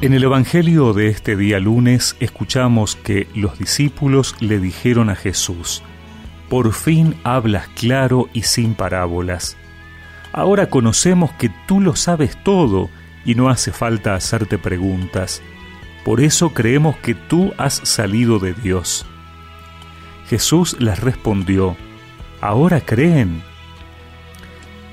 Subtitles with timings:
[0.00, 5.82] En el Evangelio de este día lunes escuchamos que los discípulos le dijeron a Jesús,
[6.48, 9.56] Por fin hablas claro y sin parábolas.
[10.32, 12.90] Ahora conocemos que tú lo sabes todo
[13.24, 15.42] y no hace falta hacerte preguntas.
[16.04, 19.04] Por eso creemos que tú has salido de Dios.
[20.28, 21.76] Jesús les respondió,
[22.40, 23.42] ¿Ahora creen?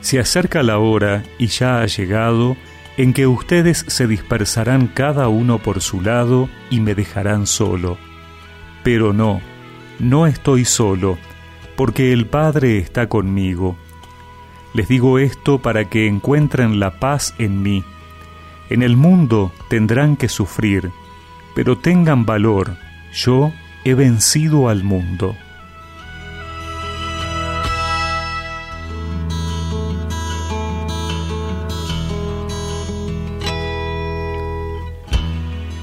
[0.02, 2.58] Se acerca la hora y ya ha llegado
[2.98, 7.98] en que ustedes se dispersarán cada uno por su lado y me dejarán solo.
[8.84, 9.42] Pero no,
[10.00, 11.18] no estoy solo,
[11.76, 13.78] porque el Padre está conmigo.
[14.74, 17.84] Les digo esto para que encuentren la paz en mí.
[18.70, 20.92] En el mundo tendrán que sufrir,
[21.54, 22.76] pero tengan valor,
[23.14, 23.52] yo
[23.84, 25.36] he vencido al mundo.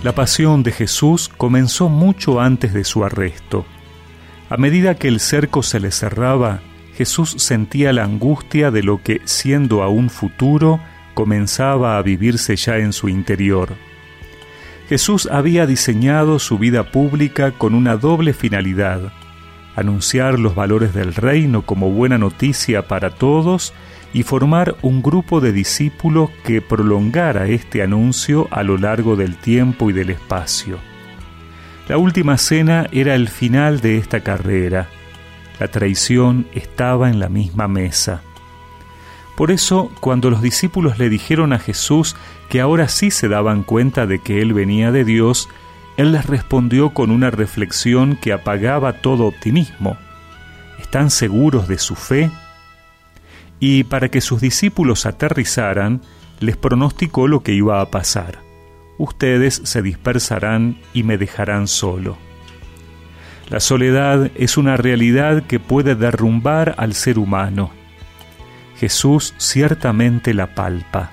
[0.02, 3.64] La pasión de Jesús comenzó mucho antes de su arresto.
[4.50, 6.60] A medida que el cerco se le cerraba,
[6.96, 10.80] Jesús sentía la angustia de lo que, siendo aún futuro,
[11.14, 13.76] comenzaba a vivirse ya en su interior.
[14.88, 19.12] Jesús había diseñado su vida pública con una doble finalidad,
[19.76, 23.72] anunciar los valores del reino como buena noticia para todos
[24.12, 29.90] y formar un grupo de discípulos que prolongara este anuncio a lo largo del tiempo
[29.90, 30.78] y del espacio.
[31.88, 34.88] La última cena era el final de esta carrera.
[35.58, 38.22] La traición estaba en la misma mesa.
[39.36, 42.16] Por eso, cuando los discípulos le dijeron a Jesús
[42.48, 45.48] que ahora sí se daban cuenta de que Él venía de Dios,
[45.96, 49.96] Él les respondió con una reflexión que apagaba todo optimismo.
[50.78, 52.30] ¿Están seguros de su fe?
[53.64, 56.00] Y para que sus discípulos aterrizaran,
[56.40, 58.40] les pronosticó lo que iba a pasar.
[58.98, 62.18] Ustedes se dispersarán y me dejarán solo.
[63.48, 67.70] La soledad es una realidad que puede derrumbar al ser humano.
[68.78, 71.12] Jesús ciertamente la palpa.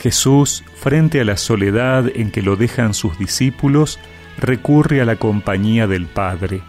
[0.00, 3.98] Jesús, frente a la soledad en que lo dejan sus discípulos,
[4.36, 6.60] recurre a la compañía del Padre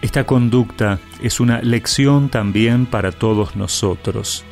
[0.00, 4.44] esta conducta es una lección también para todos nosotros.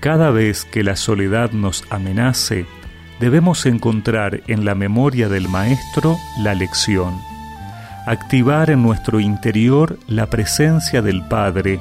[0.00, 2.66] Cada vez que la soledad nos amenace,
[3.18, 7.18] debemos encontrar en la memoria del Maestro la lección,
[8.06, 11.80] activar en nuestro interior la presencia del Padre,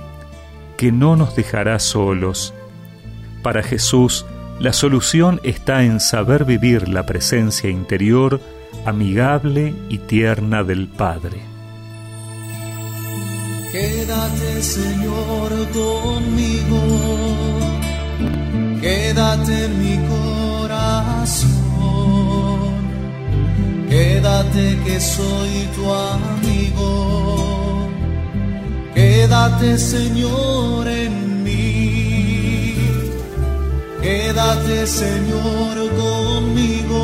[0.76, 2.56] que no nos dejará solos.
[3.44, 4.26] Para Jesús,
[4.60, 8.42] la solución está en saber vivir la presencia interior
[8.86, 11.53] amigable y tierna del Padre.
[13.74, 16.82] Quédate Señor conmigo,
[18.80, 21.50] quédate en mi corazón,
[23.90, 27.90] quédate que soy tu amigo,
[28.94, 32.76] quédate Señor en mí,
[34.04, 37.02] quédate Señor conmigo,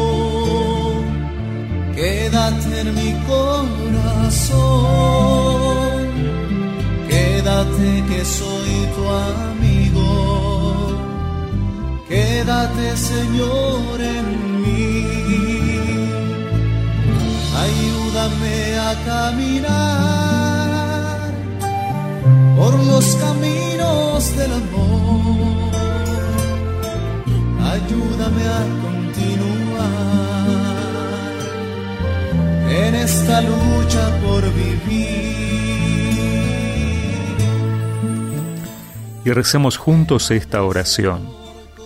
[1.96, 4.70] quédate en mi corazón
[7.50, 10.10] quédate que soy tu amigo,
[12.08, 14.28] quédate Señor en
[14.62, 14.92] mí,
[17.66, 18.58] ayúdame
[18.90, 20.50] a caminar
[22.58, 25.72] por los caminos del amor,
[27.74, 29.90] ayúdame a continuar
[32.84, 35.99] en esta lucha por vivir
[39.26, 41.30] y recemos juntos esta oración.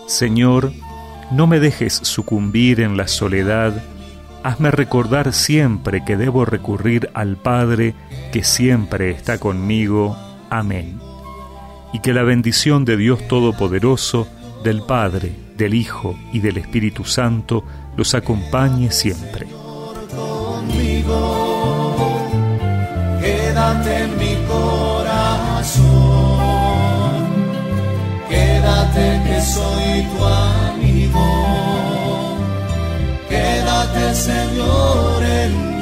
[0.08, 0.72] Señor,
[1.32, 3.84] no me dejes sucumbir en la soledad,
[4.44, 7.96] hazme recordar siempre que debo recurrir al Padre
[8.32, 10.18] que siempre está conmigo.
[10.50, 11.00] Amén.
[11.94, 14.28] Y que la bendición de Dios Todopoderoso,
[14.64, 17.64] del Padre, del Hijo y del Espíritu Santo
[17.96, 19.48] los acompañe siempre.
[21.04, 21.63] quédate
[29.44, 31.28] soy tu amigo.
[33.30, 35.73] Quédate, Señor, en mí.